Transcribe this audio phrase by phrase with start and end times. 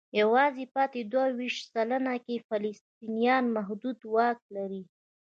[0.21, 4.83] یوازې پاتې دوه ویشت سلنه کې فلسطینیان محدود واک لري.